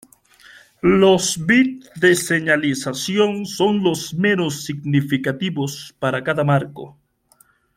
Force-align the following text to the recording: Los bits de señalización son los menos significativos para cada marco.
Los 0.81 1.45
bits 1.45 1.91
de 1.93 2.15
señalización 2.15 3.45
son 3.45 3.83
los 3.83 4.15
menos 4.15 4.63
significativos 4.63 5.93
para 5.99 6.23
cada 6.23 6.43
marco. 6.43 6.97